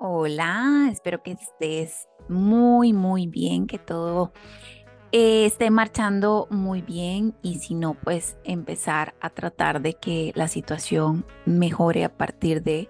[0.00, 4.32] Hola, espero que estés muy, muy bien, que todo
[5.10, 11.26] esté marchando muy bien y si no, pues empezar a tratar de que la situación
[11.46, 12.88] mejore a partir de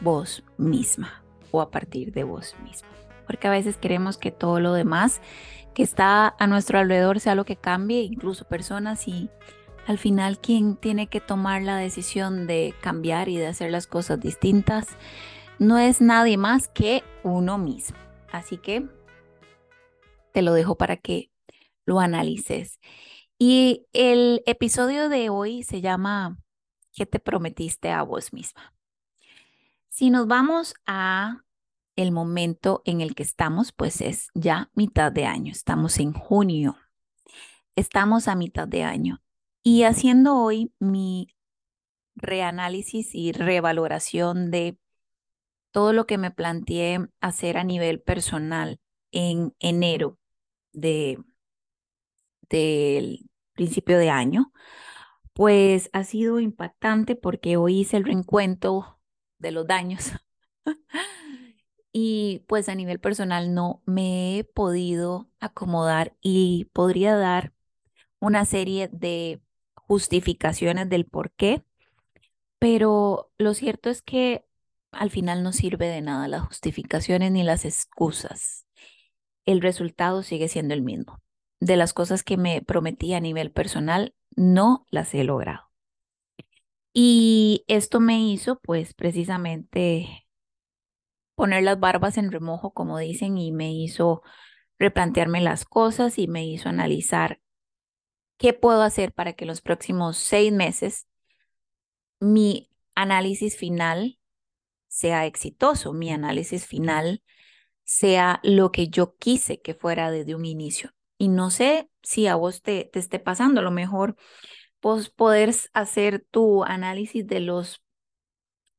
[0.00, 2.88] vos misma o a partir de vos mismo.
[3.26, 5.20] Porque a veces queremos que todo lo demás
[5.74, 9.30] que está a nuestro alrededor sea lo que cambie, incluso personas y
[9.88, 14.20] al final quien tiene que tomar la decisión de cambiar y de hacer las cosas
[14.20, 14.96] distintas
[15.58, 17.96] no es nadie más que uno mismo.
[18.30, 18.88] Así que
[20.32, 21.30] te lo dejo para que
[21.84, 22.78] lo analices.
[23.38, 26.38] Y el episodio de hoy se llama
[26.92, 28.74] ¿Qué te prometiste a vos misma?
[29.88, 31.44] Si nos vamos a
[31.96, 35.52] el momento en el que estamos, pues es ya mitad de año.
[35.52, 36.76] Estamos en junio.
[37.74, 39.22] Estamos a mitad de año.
[39.62, 41.28] Y haciendo hoy mi
[42.14, 44.78] reanálisis y revaloración de
[45.76, 48.80] todo lo que me planteé hacer a nivel personal
[49.12, 50.18] en enero
[50.72, 51.18] de,
[52.48, 54.54] del principio de año,
[55.34, 58.98] pues ha sido impactante porque hoy hice el reencuentro
[59.36, 60.12] de los daños.
[61.92, 67.52] y pues a nivel personal no me he podido acomodar y podría dar
[68.18, 69.42] una serie de
[69.74, 71.66] justificaciones del por qué,
[72.58, 74.46] pero lo cierto es que
[74.98, 78.66] al final no sirve de nada las justificaciones ni las excusas.
[79.44, 81.22] El resultado sigue siendo el mismo.
[81.60, 85.70] De las cosas que me prometí a nivel personal, no las he logrado.
[86.92, 90.26] Y esto me hizo, pues, precisamente
[91.34, 94.22] poner las barbas en remojo, como dicen, y me hizo
[94.78, 97.40] replantearme las cosas y me hizo analizar
[98.38, 101.06] qué puedo hacer para que los próximos seis meses
[102.20, 104.18] mi análisis final
[104.96, 107.22] sea exitoso, mi análisis final
[107.84, 110.92] sea lo que yo quise que fuera desde un inicio.
[111.18, 114.16] Y no sé si a vos te, te esté pasando, a lo mejor
[114.82, 117.82] vos poder hacer tu análisis de los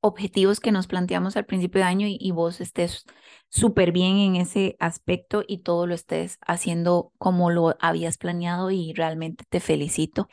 [0.02, 3.06] objetivos que nos planteamos al principio de año y, y vos estés
[3.50, 8.94] súper bien en ese aspecto y todo lo estés haciendo como lo habías planeado y
[8.94, 10.30] realmente te felicito.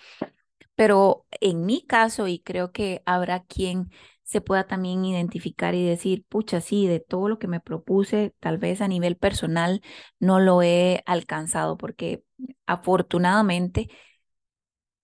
[0.77, 3.91] Pero en mi caso, y creo que habrá quien
[4.25, 8.59] se pueda también identificar y decir, pucha, sí, de todo lo que me propuse, tal
[8.59, 9.83] vez a nivel personal
[10.21, 12.25] no lo he alcanzado, porque
[12.67, 13.89] afortunadamente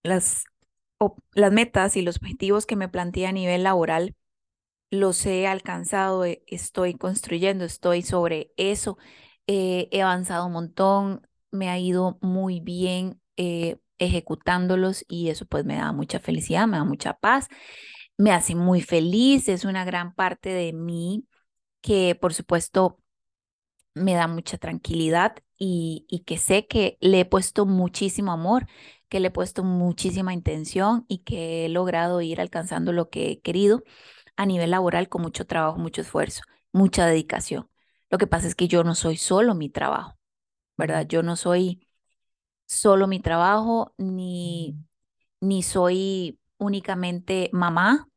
[0.03, 0.45] las,
[1.35, 4.17] las metas y los objetivos que me planteé a nivel laboral
[4.91, 8.99] los he alcanzado, eh, estoy construyendo, estoy sobre eso,
[9.47, 15.65] eh, he avanzado un montón, me ha ido muy bien eh, ejecutándolos y eso pues
[15.67, 17.49] me da mucha felicidad, me da mucha paz
[18.21, 21.27] me hace muy feliz, es una gran parte de mí
[21.81, 22.99] que por supuesto
[23.95, 28.67] me da mucha tranquilidad y, y, que sé que le he puesto muchísimo amor,
[29.09, 33.41] que le he puesto muchísima intención y que he logrado ir alcanzando lo que he
[33.41, 33.85] querido
[34.37, 36.43] a nivel laboral con mucho trabajo, mucho esfuerzo,
[36.73, 37.71] mucha dedicación.
[38.11, 40.19] Lo que pasa es que yo no soy solo mi trabajo,
[40.77, 41.07] ¿verdad?
[41.09, 41.87] Yo no soy
[42.67, 44.77] solo mi trabajo, ni,
[45.41, 48.10] ni soy únicamente mamá,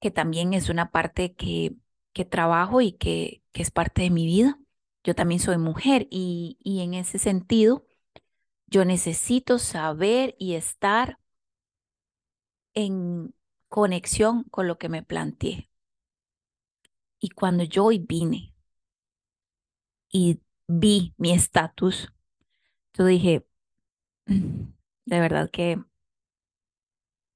[0.00, 1.76] que también es una parte que,
[2.12, 4.58] que trabajo y que, que es parte de mi vida.
[5.04, 7.86] Yo también soy mujer y, y en ese sentido
[8.68, 11.18] yo necesito saber y estar
[12.74, 13.34] en
[13.68, 15.68] conexión con lo que me planteé.
[17.20, 18.54] Y cuando yo hoy vine
[20.12, 22.12] y vi mi estatus,
[22.94, 23.46] yo dije,
[24.26, 24.62] mm,
[25.06, 25.78] de verdad que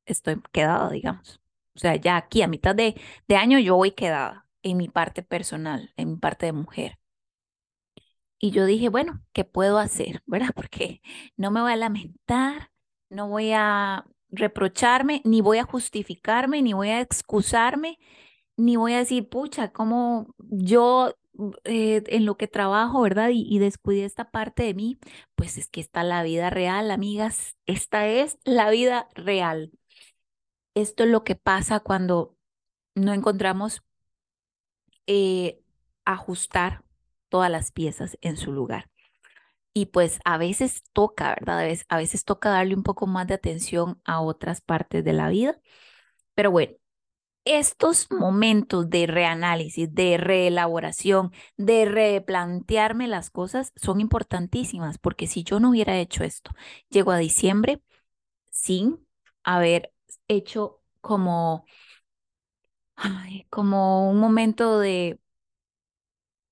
[0.04, 1.39] estoy quedada, digamos.
[1.80, 5.22] O sea, ya aquí a mitad de, de año yo voy quedada en mi parte
[5.22, 6.98] personal, en mi parte de mujer.
[8.38, 10.22] Y yo dije, bueno, ¿qué puedo hacer?
[10.26, 10.50] ¿Verdad?
[10.54, 11.02] Porque
[11.36, 12.70] no me voy a lamentar,
[13.10, 17.98] no voy a reprocharme, ni voy a justificarme, ni voy a excusarme,
[18.56, 21.14] ni voy a decir, pucha, como yo
[21.64, 23.30] eh, en lo que trabajo, ¿verdad?
[23.30, 24.98] Y, y descuidé esta parte de mí,
[25.36, 29.72] pues es que está la vida real, amigas, esta es la vida real.
[30.74, 32.36] Esto es lo que pasa cuando
[32.96, 33.82] no encontramos
[35.06, 35.60] eh,
[36.04, 36.84] ajustar
[37.28, 38.90] todas las piezas en su lugar.
[39.74, 41.60] Y pues a veces toca, ¿verdad?
[41.60, 45.12] A veces, a veces toca darle un poco más de atención a otras partes de
[45.14, 45.60] la vida.
[46.34, 46.74] Pero bueno,
[47.44, 55.60] estos momentos de reanálisis, de reelaboración, de replantearme las cosas son importantísimas porque si yo
[55.60, 56.52] no hubiera hecho esto,
[56.90, 57.82] llego a diciembre
[58.50, 59.06] sin
[59.44, 59.92] haber
[60.36, 61.64] hecho como,
[63.50, 65.20] como un momento de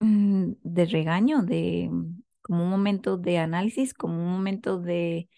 [0.01, 5.29] mm, de regaño, de mm, como un momento de análisis, como un momento de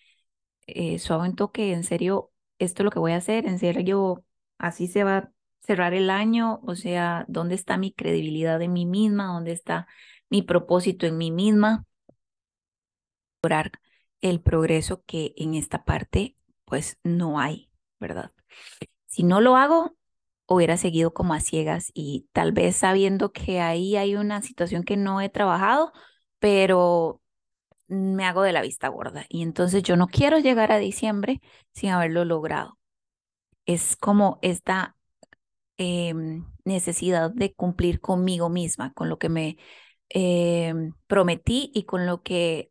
[0.66, 4.24] eh, suave en toque, en serio, esto es lo que voy a hacer, en serio,
[4.58, 5.32] así se va a
[5.62, 9.26] cerrar el año, o sea, ¿dónde está mi credibilidad en mí misma?
[9.28, 9.88] ¿Dónde está
[10.30, 11.86] mi propósito en mí misma?
[14.22, 17.69] El progreso que en esta parte, pues no hay,
[18.00, 18.32] ¿verdad?
[19.06, 19.96] Si no lo hago,
[20.46, 24.96] hubiera seguido como a ciegas y tal vez sabiendo que ahí hay una situación que
[24.96, 25.92] no he trabajado,
[26.40, 27.22] pero
[27.88, 29.26] me hago de la vista gorda.
[29.28, 31.40] Y entonces yo no quiero llegar a diciembre
[31.72, 32.78] sin haberlo logrado.
[33.66, 34.96] Es como esta
[35.78, 39.58] em, necesidad de cumplir conmigo misma, con lo que me
[40.10, 42.70] em, prometí y con lo que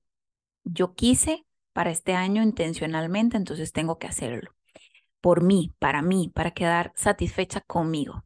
[0.64, 4.59] yo quise para este año intencionalmente, entonces tengo que hacerlo
[5.22, 8.24] por mí, para mí, para quedar satisfecha conmigo.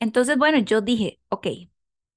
[0.00, 1.46] Entonces, bueno, yo dije, ok,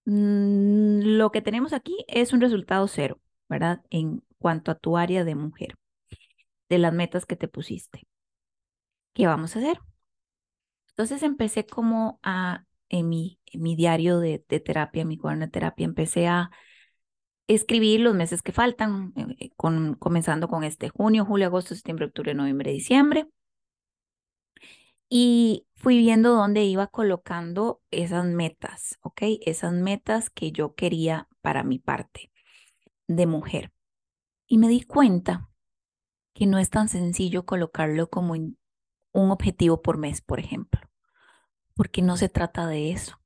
[0.06, 3.20] mm, lo que tenemos aquí es un resultado cero,
[3.50, 3.82] ¿verdad?
[3.90, 5.76] En cuanto a tu área de mujer,
[6.70, 8.08] de las metas que te pusiste.
[9.14, 9.80] ¿Qué vamos a hacer?
[10.90, 16.28] Entonces empecé como a, en mi, mi diario de, terapia, mi cuaderno de terapia, empecé
[16.28, 16.52] a
[17.48, 22.34] escribir los meses que faltan, eh, con, comenzando con este junio, julio, agosto, septiembre, octubre,
[22.34, 23.28] noviembre, diciembre.
[25.18, 29.22] Y fui viendo dónde iba colocando esas metas, ¿ok?
[29.46, 32.34] Esas metas que yo quería para mi parte
[33.08, 33.72] de mujer.
[34.46, 35.50] Y me di cuenta
[36.34, 38.58] que no es tan sencillo colocarlo como un
[39.14, 40.82] objetivo por mes, por ejemplo,
[41.76, 43.18] porque no se trata de eso.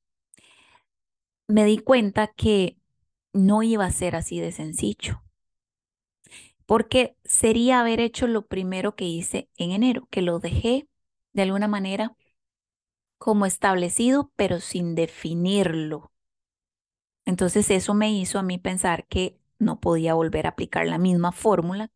[1.48, 2.78] Me di cuenta que
[3.34, 5.24] no iba a ser así de sencillo,
[6.68, 10.89] porque sería haber hecho lo primero que hice en enero, que lo dejé
[11.40, 12.16] de alguna manera
[13.18, 16.12] como establecido, pero sin definirlo.
[17.26, 21.32] Entonces eso me hizo a mí pensar que no podía volver a aplicar la misma
[21.32, 21.92] fórmula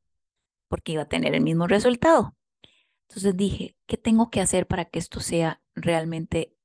[0.67, 2.35] porque iba a tener el mismo resultado.
[3.09, 6.55] Entonces dije, ¿qué tengo que hacer para que esto sea realmente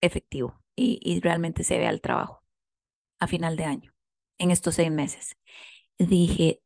[0.00, 2.44] efectivo y, y realmente se vea el trabajo
[3.20, 3.94] a final de año,
[4.38, 5.36] en estos seis meses?
[5.98, 6.62] Dije,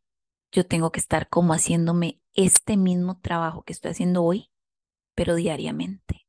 [0.52, 4.50] yo tengo que estar como haciéndome este mismo trabajo que estoy haciendo hoy,
[5.17, 6.29] pero diariamente,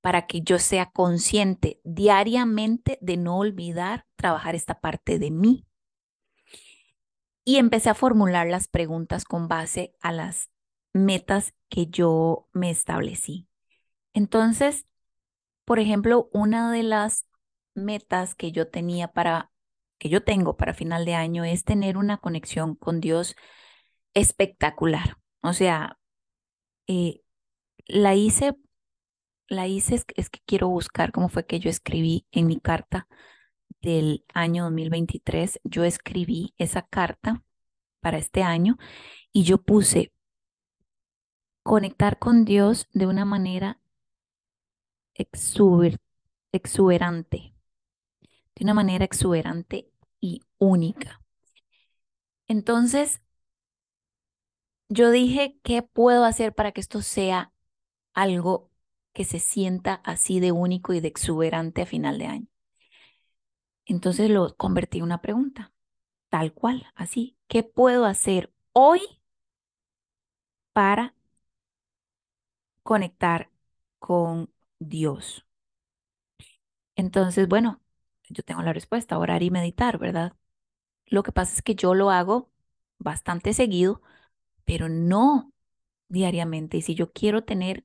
[0.00, 5.66] para que yo sea consciente diariamente de no olvidar trabajar esta parte de mí.
[7.44, 10.50] Y empecé a formular las preguntas con base a las
[10.92, 13.48] metas que yo me establecí.
[14.12, 14.86] Entonces,
[15.64, 17.26] por ejemplo, una de las
[17.74, 19.50] metas que yo tenía para,
[19.98, 23.36] que yo tengo para final de año es tener una conexión con Dios
[24.14, 25.18] espectacular.
[25.42, 25.98] O sea,
[26.86, 27.22] eh,
[27.86, 28.56] la hice,
[29.48, 33.06] la hice, es, que quiero buscar cómo fue que yo escribí en mi carta
[33.80, 35.60] del año 2023.
[35.64, 37.42] Yo escribí esa carta
[38.00, 38.76] para este año
[39.32, 40.12] y yo puse
[41.62, 43.80] conectar con Dios de una manera
[45.14, 45.98] exuber,
[46.52, 47.54] exuberante,
[48.54, 49.90] de una manera exuberante
[50.20, 51.20] y única.
[52.48, 53.20] Entonces,
[54.88, 57.52] yo dije, ¿qué puedo hacer para que esto sea
[58.16, 58.70] algo
[59.14, 62.48] que se sienta así de único y de exuberante a final de año.
[63.86, 65.72] Entonces lo convertí en una pregunta,
[66.30, 67.36] tal cual, así.
[67.48, 69.00] ¿Qué puedo hacer hoy
[70.72, 71.12] para
[72.82, 73.50] conectar
[73.98, 75.44] con Dios?
[76.96, 77.80] Entonces, bueno,
[78.28, 80.32] yo tengo la respuesta, orar y meditar, ¿verdad?
[81.06, 82.50] Lo que pasa es que yo lo hago
[82.98, 84.02] bastante seguido,
[84.64, 85.52] pero no
[86.08, 86.78] diariamente.
[86.78, 87.84] Y si yo quiero tener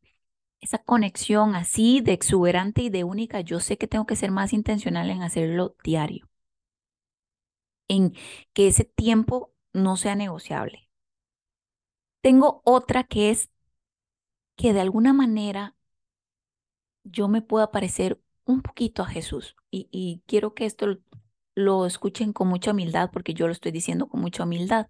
[0.62, 4.53] esa conexión así de exuberante y de única, yo sé que tengo que ser más
[4.53, 6.30] intencional en hacerlo diario,
[7.88, 8.13] en
[8.53, 10.89] que ese tiempo no sea negociable.
[12.22, 13.50] Tengo otra que es
[14.56, 15.75] que de alguna manera
[17.03, 19.56] yo me pueda parecer un poquito a Jesús.
[19.72, 21.00] Y, quiero que esto
[21.56, 24.88] lo escuchen con mucha humildad porque yo lo estoy diciendo con mucha humildad.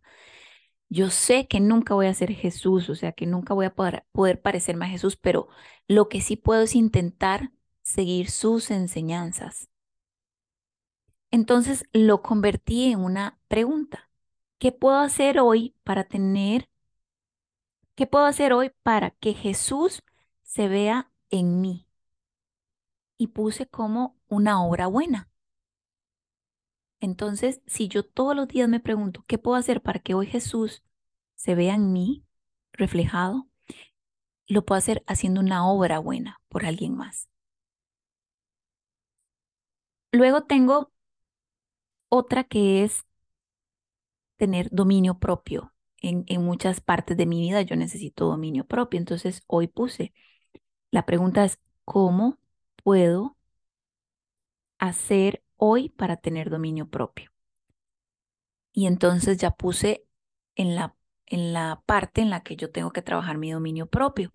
[0.91, 4.05] Yo sé que nunca voy a ser Jesús, o sea, que nunca voy a poder,
[4.12, 5.48] poder parecerme a Jesús, pero
[5.88, 9.69] lo que sí puedo es intentar seguir sus enseñanzas.
[11.31, 14.10] Entonces lo convertí en una pregunta.
[14.60, 16.69] ¿Qué puedo hacer hoy para tener,
[17.95, 20.03] qué puedo hacer hoy para que Jesús
[20.43, 21.88] se vea en mí?
[23.17, 25.31] Y puse como una obra buena.
[27.01, 30.84] Entonces, si yo todos los días me pregunto, ¿qué puedo hacer para que hoy Jesús
[31.36, 32.24] se vea en mí
[32.74, 33.48] reflejado?
[34.48, 37.27] Lo puedo hacer haciendo una obra buena por alguien más.
[40.12, 40.91] Luego tengo
[42.10, 43.05] otra que es
[44.38, 45.74] tener dominio propio.
[46.01, 49.00] En, muchas partes de mi vida yo necesito dominio propio.
[49.00, 50.13] Entonces hoy puse,
[50.91, 52.39] la pregunta es, ¿cómo
[52.84, 53.38] puedo
[54.79, 57.32] hacer hoy para tener dominio propio?
[58.74, 60.06] Y entonces ya puse
[60.56, 60.96] en la,
[61.27, 64.32] en la parte en la que yo tengo que trabajar mi dominio propio,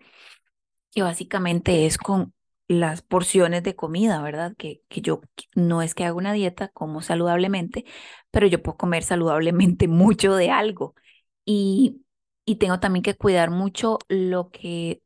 [0.93, 2.35] que básicamente es con
[2.69, 4.55] las porciones de comida, ¿verdad?
[4.59, 5.21] Que, que yo
[5.55, 7.85] no es que haga una dieta, como saludablemente,
[8.31, 10.95] pero yo puedo comer saludablemente mucho de algo.
[11.45, 12.03] Y,
[12.47, 15.03] y tengo también que cuidar mucho lo que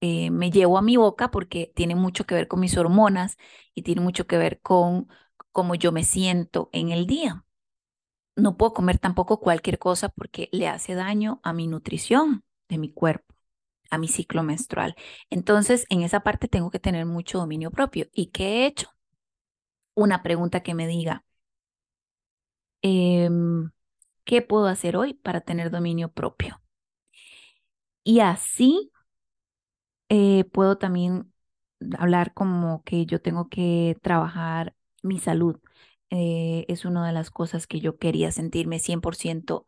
[0.00, 3.36] eh, me llevo a mi boca porque tiene mucho que ver con mis hormonas
[3.74, 5.08] y tiene mucho que ver con
[5.52, 7.44] cómo yo me siento en el día.
[8.36, 12.92] No puedo comer tampoco cualquier cosa porque le hace daño a mi nutrición de mi
[12.92, 13.34] cuerpo
[13.90, 14.96] a mi ciclo menstrual.
[15.30, 18.06] Entonces, en esa parte tengo que tener mucho dominio propio.
[18.12, 18.88] ¿Y qué he hecho?
[19.94, 21.24] Una pregunta que me diga,
[22.82, 23.70] em,
[24.24, 26.60] ¿qué puedo hacer hoy para tener dominio propio?
[28.04, 28.92] Y así
[30.08, 31.32] eh, puedo también
[31.98, 35.58] hablar como que yo tengo que trabajar mi salud.
[36.10, 39.66] Eh, es una de las cosas que yo quería sentirme 100%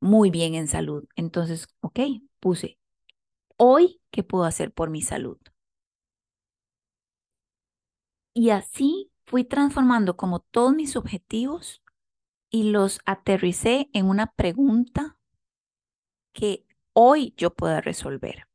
[0.00, 1.06] muy bien en salud.
[1.16, 2.00] Entonces, ok,
[2.40, 2.78] puse
[3.58, 5.38] hoy, ¿qué puedo hacer por mi salud?
[8.34, 11.82] Y así fui transformando como todos mis objetivos
[12.50, 15.18] y los aterricé en una pregunta
[16.32, 18.46] que hoy yo pueda resolver,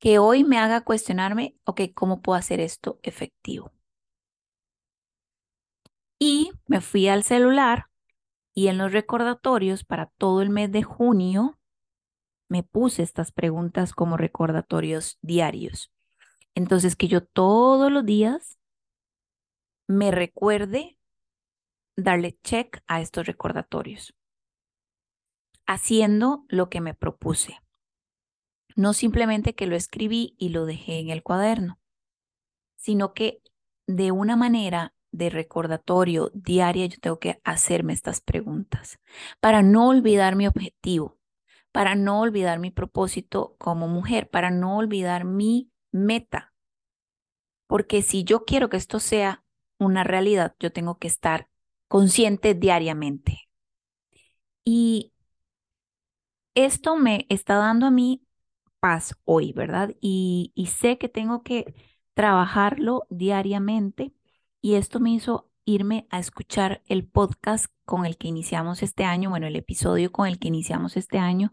[0.00, 3.72] que hoy me haga cuestionarme, ok, ¿cómo puedo hacer esto efectivo?
[6.18, 7.86] Y me fui al celular
[8.54, 11.58] y en los recordatorios para todo el mes de junio
[12.48, 15.92] me puse estas preguntas como recordatorios diarios.
[16.54, 18.58] Entonces, que yo todos los días
[19.86, 20.98] me recuerde
[21.96, 24.14] darle check a estos recordatorios,
[25.66, 27.60] haciendo lo que me propuse.
[28.76, 31.80] No simplemente que lo escribí y lo dejé en el cuaderno,
[32.76, 33.42] sino que
[33.86, 38.98] de una manera de recordatorio diaria yo tengo que hacerme estas preguntas
[39.40, 41.18] para no olvidar mi objetivo,
[41.72, 46.52] para no olvidar mi propósito como mujer, para no olvidar mi meta.
[47.66, 49.44] Porque si yo quiero que esto sea
[49.78, 51.48] una realidad, yo tengo que estar
[51.88, 53.48] consciente diariamente.
[54.64, 55.12] Y
[56.54, 58.22] esto me está dando a mí
[58.80, 59.94] paz hoy, ¿verdad?
[60.00, 61.74] Y, y sé que tengo que
[62.14, 64.12] trabajarlo diariamente
[64.60, 69.30] y esto me hizo irme a escuchar el podcast con el que iniciamos este año,
[69.30, 71.52] bueno, el episodio con el que iniciamos este año,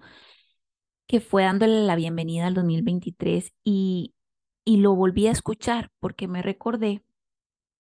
[1.07, 4.15] que fue dándole la bienvenida al 2023 y,
[4.63, 7.03] y lo volví a escuchar porque me recordé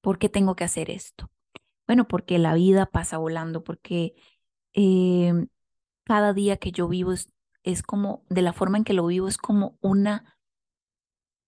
[0.01, 1.31] por qué tengo que hacer esto.
[1.87, 4.15] Bueno, porque la vida pasa volando, porque
[4.73, 5.47] em,
[6.03, 7.31] cada día que yo vivo es,
[7.63, 10.37] es, como, de la forma en que lo vivo, es como una,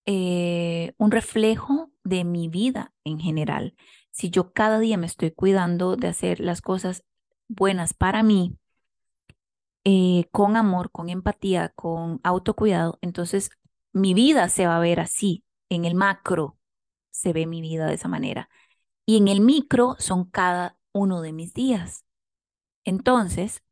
[0.06, 3.76] eh, un reflejo de mi vida en general
[4.18, 7.04] si yo cada día me estoy cuidando de hacer las cosas
[7.48, 8.58] buenas para mí,
[9.84, 13.52] eh, con amor, con empatía, con autocuidado, entonces
[13.94, 15.44] mi vida se va a ver así.
[15.70, 16.58] En el macro
[17.12, 18.50] se ve mi vida de esa manera.
[19.06, 22.06] Y en el micro son cada uno de mis días.
[22.86, 23.64] Entonces,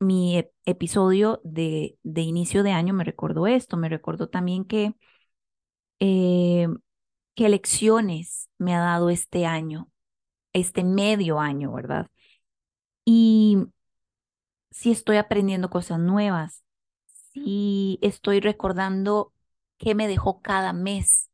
[0.00, 4.94] mi episodio de, de, inicio de año me recordó esto, me recordó también que
[6.00, 6.68] eh,
[7.34, 9.90] qué lecciones me ha dado este año,
[10.52, 12.08] este medio año, ¿verdad?
[13.04, 13.58] Y
[14.70, 16.64] si estoy aprendiendo cosas nuevas,
[17.32, 19.32] si estoy recordando
[19.78, 21.30] qué me dejó cada mes.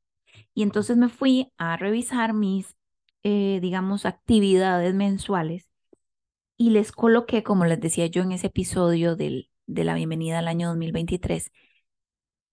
[0.54, 2.76] Y entonces me fui a revisar mis,
[3.22, 5.68] eh, digamos, actividades mensuales
[6.56, 10.48] y les coloqué, como les decía yo en ese episodio del, de la bienvenida al
[10.48, 11.50] año 2023,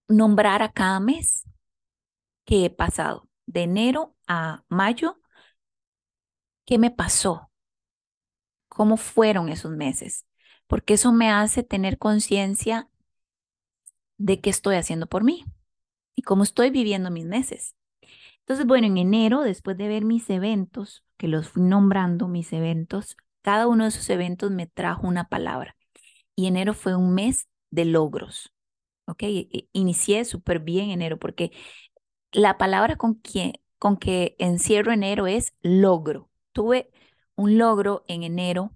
[0.07, 1.43] nombrar a cada mes
[2.45, 5.19] que he pasado de enero a mayo,
[6.65, 7.49] ¿qué me pasó?
[8.67, 10.25] ¿Cómo fueron esos meses?
[10.67, 12.89] Porque eso me hace tener conciencia
[14.17, 15.45] de qué estoy haciendo por mí
[16.15, 17.75] y cómo estoy viviendo mis meses.
[18.41, 23.17] Entonces, bueno, en enero, después de ver mis eventos, que los fui nombrando mis eventos,
[23.41, 25.75] cada uno de esos eventos me trajo una palabra.
[26.35, 28.53] Y enero fue un mes de logros.
[29.07, 29.23] ¿Ok?
[29.73, 31.51] Inicié súper bien enero porque
[32.35, 33.21] la palabra con,
[33.79, 36.29] con que encierro enero es logro.
[36.53, 36.91] Tuve
[37.35, 38.71] un logro en enero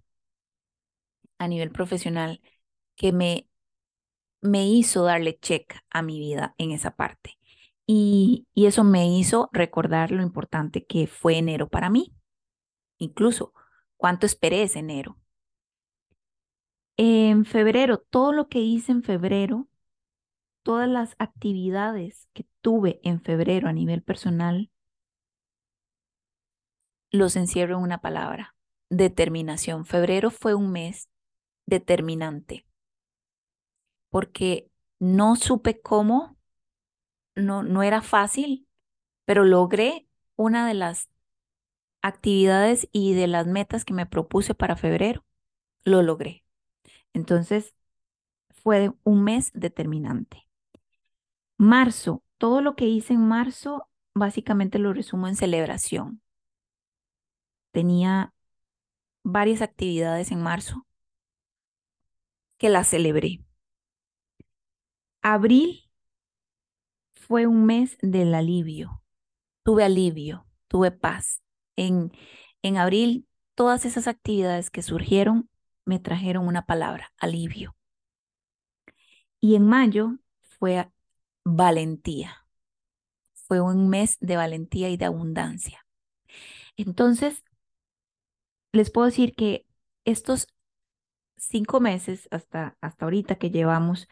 [1.38, 2.42] a nivel profesional
[2.96, 3.50] que me,
[4.42, 7.38] me hizo darle check a mi vida en esa parte.
[7.88, 12.14] Y, y eso me hizo recordar lo importante que fue enero para mí.
[13.00, 13.54] Incluso
[13.98, 15.18] cuánto esperé ese enero.
[16.98, 19.69] En febrero, todo lo que hice en febrero,
[20.64, 24.72] todas las actividades que tuve en febrero a nivel personal,
[27.12, 28.56] los encierro en una palabra,
[28.90, 29.86] determinación.
[29.86, 31.10] Febrero fue un mes
[31.66, 32.66] determinante
[34.10, 36.38] porque no supe cómo,
[37.36, 38.68] no, no era fácil,
[39.26, 41.10] pero logré una de las
[42.02, 45.26] actividades y de las metas que me propuse para febrero,
[45.84, 46.44] lo logré.
[47.14, 47.76] Entonces,
[48.50, 50.49] fue un mes determinante.
[51.60, 56.22] Marzo, todo lo que hice en marzo, básicamente lo resumo en celebración.
[57.72, 58.34] Tenía
[59.24, 60.86] varias actividades en marzo
[62.58, 63.44] que las celebré.
[65.22, 65.90] Abril
[67.14, 69.04] fue un mes del alivio.
[69.64, 71.42] Tuve alivio, tuve paz.
[71.76, 72.12] En,
[72.62, 75.50] en abril, todas esas actividades que surgieron
[75.86, 77.76] me trajeron una palabra, alivio.
[79.42, 80.18] Y en mayo
[80.60, 80.90] fue
[81.56, 82.46] valentía.
[83.34, 85.86] Fue un mes de valentía y de abundancia.
[86.78, 87.44] Entonces,
[88.72, 89.66] les puedo decir que
[90.06, 90.48] estos
[91.38, 94.08] cinco meses hasta, hasta ahorita que llevamos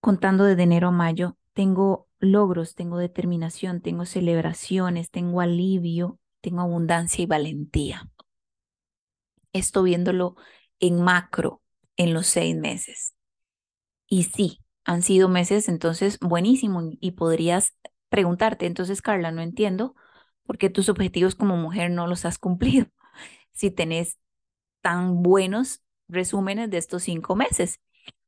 [0.00, 7.22] contando desde enero a mayo, tengo logros, tengo determinación, tengo celebraciones, tengo alivio, tengo abundancia
[7.22, 8.10] y valentía.
[9.52, 10.36] Esto viéndolo
[10.80, 11.62] en macro
[11.96, 13.14] en los seis meses.
[14.08, 17.74] Y sí, han sido meses entonces buenísimo y podrías
[18.08, 19.94] preguntarte, entonces Carla, no entiendo
[20.44, 22.86] por qué tus objetivos como mujer no los has cumplido
[23.52, 24.18] si tenés
[24.82, 27.80] tan buenos resúmenes de estos cinco meses.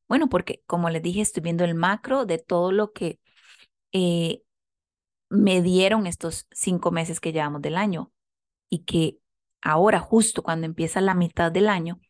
[0.09, 3.21] Bueno, porque como les dije, estoy viendo el macro de todo lo que
[3.93, 4.43] eh,
[5.31, 8.13] me dieron estos cinco meses que llevamos del año
[8.71, 9.19] y que
[9.63, 12.01] ahora, justo cuando empieza la mitad del año,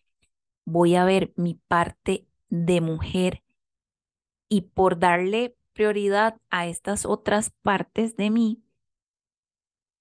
[0.67, 3.44] voy a ver mi parte de mujer
[4.55, 8.63] y por darle prioridad a estas otras partes de mí,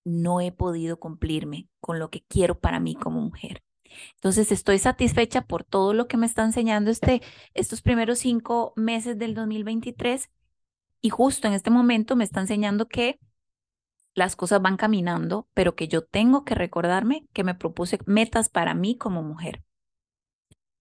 [0.06, 3.64] no he podido cumplirme con lo que quiero para mí como mujer.
[4.14, 7.24] Entonces estoy satisfecha por todo lo que me está enseñando este,
[7.56, 10.30] estos primeros cinco meses del 2023
[11.02, 13.20] y justo en este momento me está enseñando que
[14.14, 18.76] las cosas van caminando, pero que yo tengo que recordarme que me propuse metas para
[18.76, 19.64] mí como mujer.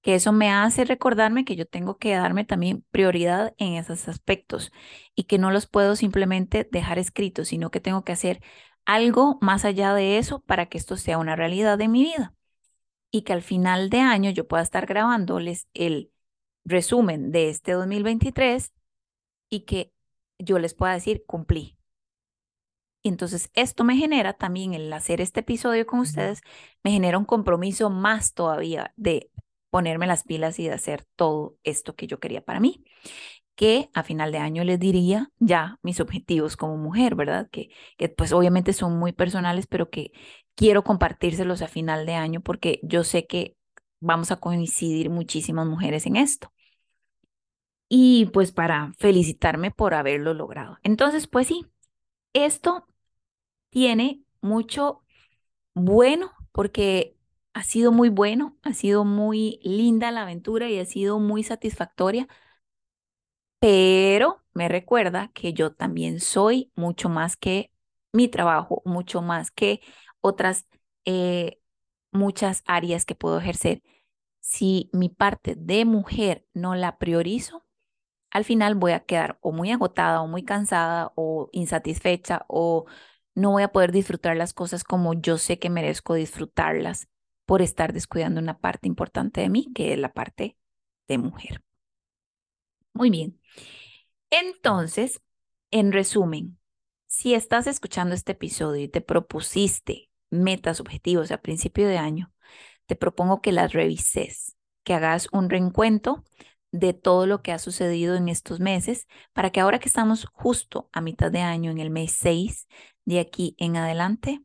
[0.02, 4.72] Que eso me hace recordarme que yo tengo que darme también prioridad en esos aspectos
[5.14, 8.42] y que no los puedo simplemente dejar escritos, sino que tengo que hacer
[8.84, 12.34] algo más allá de eso para que esto sea una realidad de mi vida
[13.12, 16.10] y que al final de año yo pueda estar grabándoles el
[16.64, 18.72] resumen de este 2023
[19.48, 19.92] y que
[20.38, 21.78] yo les pueda decir cumplí.
[23.02, 26.40] Y entonces esto me genera también el hacer este episodio con ustedes,
[26.84, 29.31] me genera un compromiso más todavía de
[29.72, 32.84] ponerme las pilas y de hacer todo esto que yo quería para mí
[33.54, 37.48] que a final de año les diría ya mis objetivos como mujer, ¿verdad?
[37.50, 40.12] Que, que pues obviamente son muy personales, pero que
[40.54, 43.56] quiero compartírselos a final de año porque yo sé que
[44.00, 46.52] vamos a coincidir muchísimas mujeres en esto.
[47.88, 50.78] Y pues para felicitarme por haberlo logrado.
[50.82, 51.66] Entonces, pues sí,
[52.32, 52.86] esto
[53.70, 55.02] tiene mucho
[55.74, 57.16] bueno porque
[57.54, 62.28] ha sido muy bueno, ha sido muy linda la aventura y ha sido muy satisfactoria
[63.60, 67.70] pero me recuerda que yo también soy mucho más que
[68.12, 69.80] mi trabajo, mucho más que
[70.20, 70.66] otras
[71.04, 71.60] eh,
[72.12, 73.82] muchas áreas que puedo ejercer.
[74.40, 77.64] Si mi parte de mujer no la priorizo,
[78.30, 82.86] al final voy a quedar o muy agotada o muy cansada o insatisfecha o
[83.34, 87.08] no voy a poder disfrutar las cosas como yo sé que merezco disfrutarlas
[87.44, 90.56] por estar descuidando una parte importante de mí, que es la parte
[91.08, 91.62] de mujer.
[92.92, 93.40] Muy bien.
[94.30, 95.20] Entonces,
[95.70, 96.58] en resumen,
[97.06, 102.32] si estás escuchando este episodio y te propusiste metas, objetivos a principio de año,
[102.86, 106.24] te propongo que las revises, que hagas un reencuentro
[106.72, 110.88] de todo lo que ha sucedido en estos meses para que ahora que estamos justo
[110.92, 112.66] a mitad de año, en el mes 6,
[113.04, 114.42] de aquí en adelante,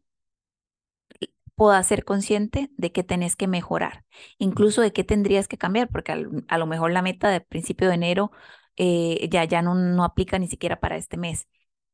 [1.57, 4.05] puedas ser consciente de qué tenés que mejorar,
[4.37, 6.11] incluso de qué tendrías que cambiar, porque
[6.47, 8.31] a, lo mejor la meta de principio de enero
[8.77, 11.47] eh, ya, ya no, no aplica ni siquiera para este mes.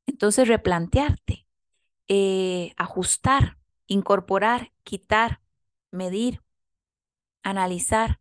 [0.06, 1.48] Entonces, replantearte,
[2.10, 5.42] eh, ajustar, incorporar, quitar,
[5.92, 6.42] medir,
[7.44, 8.20] analizar,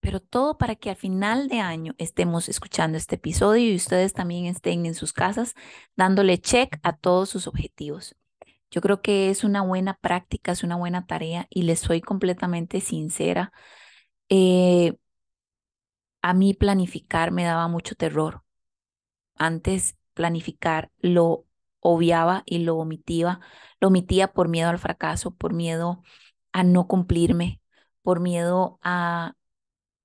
[0.00, 4.46] pero todo para que al final de año estemos escuchando este episodio y ustedes también
[4.46, 5.54] estén en sus casas
[5.96, 8.16] dándole check a todos sus objetivos.
[8.72, 12.80] Yo creo que es una buena práctica, es una buena tarea y les soy completamente
[12.82, 13.52] sincera.
[14.30, 14.94] Eh,
[16.22, 18.42] a mí planificar me daba mucho terror.
[19.36, 21.46] Antes planificar lo
[21.80, 23.40] obviaba y lo omitía,
[23.80, 26.02] lo omitía por miedo al fracaso, por miedo
[26.52, 27.60] a no cumplirme,
[28.02, 29.34] por miedo a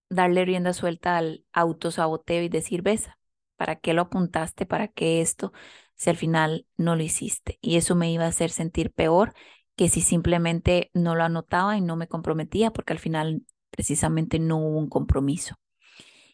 [0.09, 3.09] darle rienda suelta al autosaboteo y decir, ves,
[3.57, 4.65] ¿para qué lo apuntaste?
[4.65, 5.53] ¿Para qué esto?
[5.97, 7.59] Si al final no lo hiciste.
[7.61, 9.33] Y eso me iba a hacer sentir peor
[9.75, 14.57] que si simplemente no lo anotaba y no me comprometía, porque al final precisamente no
[14.57, 15.55] hubo un compromiso.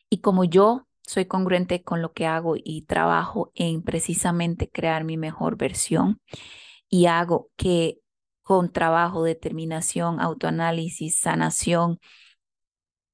[0.10, 5.18] Y como yo soy congruente con lo que hago y trabajo en precisamente crear mi
[5.18, 6.22] mejor versión
[6.90, 8.00] y hago que
[8.42, 12.00] con trabajo, determinación, autoanálisis, sanación,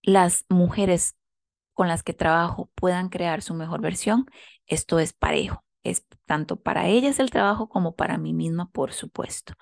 [0.01, 1.15] las mujeres
[1.73, 4.25] con las que trabajo puedan crear su mejor versión,
[4.67, 5.63] esto es parejo.
[5.83, 9.53] Es tanto para ellas el trabajo como para mí misma, por supuesto.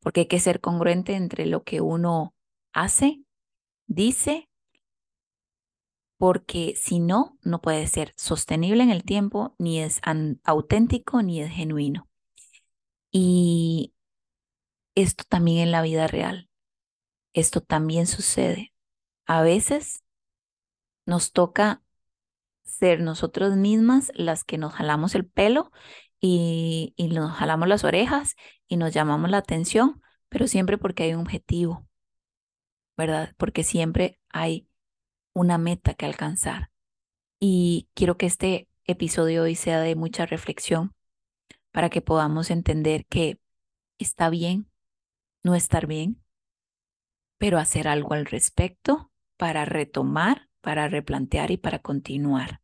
[0.00, 2.34] Porque hay que ser congruente entre lo que uno
[2.72, 3.22] hace,
[3.86, 4.50] dice
[6.20, 10.02] porque si no, no puede ser sostenible en el tiempo, ni es
[10.44, 12.08] auténtico, ni es genuino.
[13.12, 13.94] Y
[14.94, 16.50] esto también en la vida real,
[17.32, 18.72] esto también sucede.
[19.26, 20.04] A veces
[21.06, 21.82] nos toca
[22.70, 25.70] ser nosotros mismas las que nos jalamos el pelo
[26.20, 28.36] y, y nos jalamos las orejas
[28.68, 31.86] y nos llamamos la atención, pero siempre porque hay un objetivo,
[32.96, 33.34] ¿verdad?
[33.36, 34.68] Porque siempre hay
[35.34, 36.70] una meta que alcanzar.
[37.38, 40.94] Y quiero que este episodio hoy sea de mucha reflexión
[41.72, 43.40] para que podamos entender que
[43.98, 44.70] está bien
[45.42, 46.22] no estar bien,
[47.38, 52.60] pero hacer algo al respecto para retomar, para replantear y para continuar.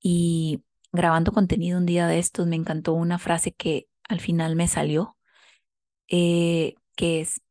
[0.00, 4.66] Y grabando contenido un día de estos me encantó una frase que al final me
[4.66, 5.16] salió,
[6.08, 7.42] eh, que es,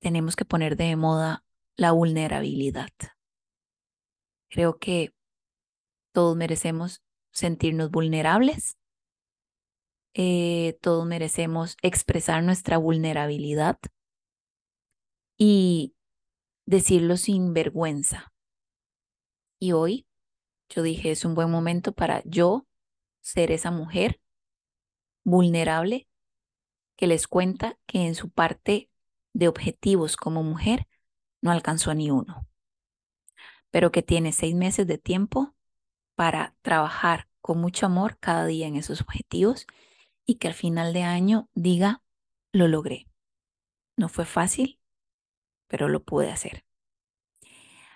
[0.00, 1.44] tenemos que poner de moda
[1.76, 2.90] la vulnerabilidad.
[4.48, 5.14] Creo que
[6.12, 8.76] todos merecemos sentirnos vulnerables,
[10.12, 13.78] eh, todos merecemos expresar nuestra vulnerabilidad
[15.36, 15.93] y
[16.66, 18.32] decirlo sin vergüenza.
[19.58, 20.06] Y hoy
[20.68, 22.66] yo dije, es un buen momento para yo
[23.20, 24.20] ser esa mujer
[25.22, 26.08] vulnerable
[26.96, 28.90] que les cuenta que en su parte
[29.32, 30.86] de objetivos como mujer
[31.40, 32.46] no alcanzó ni uno,
[33.70, 35.54] pero que tiene seis meses de tiempo
[36.14, 39.66] para trabajar con mucho amor cada día en esos objetivos
[40.24, 42.02] y que al final de año diga,
[42.52, 43.08] lo logré.
[43.96, 44.80] No fue fácil,
[45.68, 46.64] pero lo pude hacer.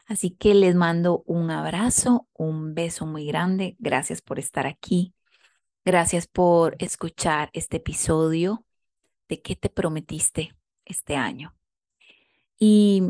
[0.07, 3.77] Así que les mando un abrazo, un beso muy grande.
[3.79, 5.15] Gracias por estar aquí.
[5.85, 8.65] Gracias por escuchar este episodio
[9.29, 11.55] de qué te prometiste este año.
[12.59, 13.03] Y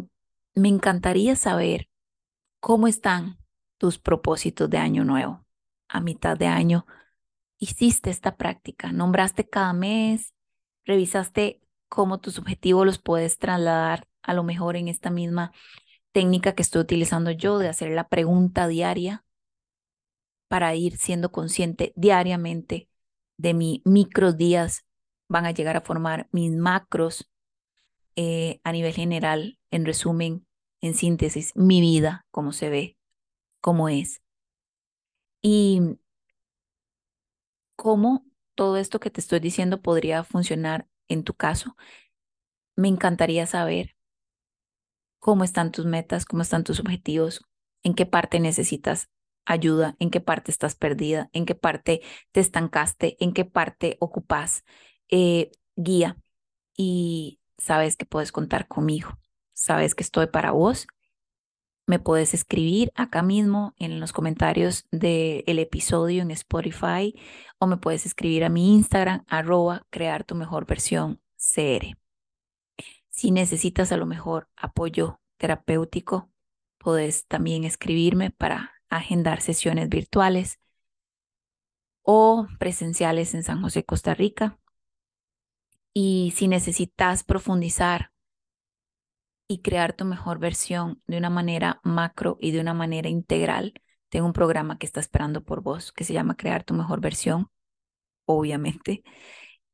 [0.56, 1.88] me encantaría saber
[2.58, 3.38] cómo están
[3.78, 5.46] tus propósitos de año nuevo.
[5.88, 6.84] A mitad de año
[7.58, 10.34] hiciste esta práctica, nombraste cada mes,
[10.84, 15.52] revisaste cómo tus objetivos los puedes trasladar a lo mejor en esta misma
[16.12, 19.24] técnica que estoy utilizando yo de hacer la pregunta diaria
[20.48, 22.88] para ir siendo consciente diariamente
[23.36, 24.84] de mis micros días
[25.28, 27.30] van a llegar a formar mis macros
[28.16, 30.46] eh, a nivel general, en resumen,
[30.80, 32.96] en síntesis, mi vida, como se ve,
[33.60, 34.22] cómo es.
[35.42, 35.98] Y
[37.76, 38.26] cómo
[38.56, 41.76] todo esto que te estoy diciendo podría funcionar en tu caso.
[42.76, 43.94] Me encantaría saber
[45.18, 47.42] cómo están tus metas, cómo están tus objetivos,
[47.82, 49.08] en qué parte necesitas
[49.44, 52.02] ayuda, en qué parte estás perdida, en qué parte
[52.32, 54.64] te estancaste, en qué parte ocupas
[55.10, 56.16] eh, guía.
[56.76, 59.18] Y sabes que puedes contar conmigo
[59.58, 60.86] sabes que estoy para vos.
[61.86, 67.14] Me puedes escribir acá mismo en los comentarios del episodio en Spotify
[67.58, 71.96] o me puedes escribir a mi Instagram, arroba crear tu mejor versión CR.
[73.18, 76.30] Si necesitas a lo mejor apoyo terapéutico,
[76.78, 80.60] puedes también escribirme para agendar sesiones virtuales
[82.02, 84.60] o presenciales en San José, Costa Rica.
[85.92, 88.12] Y si necesitas profundizar
[89.48, 93.74] y crear tu mejor versión de una manera macro y de una manera integral,
[94.10, 97.50] tengo un programa que está esperando por vos que se llama Crear tu mejor versión,
[98.26, 99.02] obviamente.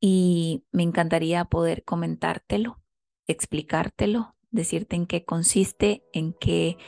[0.00, 2.80] Y me encantaría poder comentártelo,
[3.26, 6.78] explicártelo, decirte en qué consiste, en qué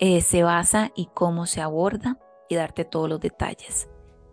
[0.00, 3.88] eh, se basa y cómo se aborda y darte todos los detalles.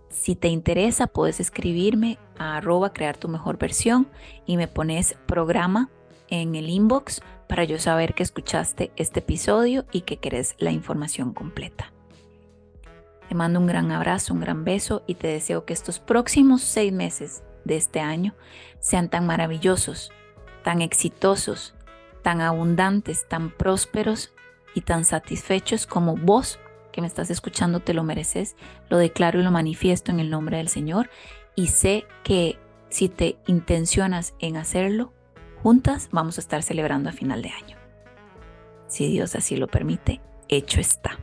[0.09, 4.07] Si te interesa, puedes escribirme a arroba crear tu mejor versión
[4.45, 5.89] y me pones programa
[6.29, 11.33] en el inbox para yo saber que escuchaste este episodio y que querés la información
[11.33, 11.91] completa.
[13.27, 16.93] Te mando un gran abrazo, un gran beso y te deseo que estos próximos seis
[16.93, 18.35] meses de este año
[18.79, 20.11] sean tan maravillosos,
[20.65, 21.75] tan exitosos,
[22.23, 24.33] tan abundantes, tan prósperos
[24.73, 26.59] y tan satisfechos como vos
[26.91, 28.55] que me estás escuchando te lo mereces.
[28.89, 31.11] Lo declaro y lo manifiesto en el nombre del Señor
[31.53, 32.57] y sé que
[32.89, 35.13] si te intencionas en hacerlo,
[35.61, 37.77] juntas vamos a estar celebrando a final de año.
[38.87, 41.19] Si Dios así lo permite, hecho está.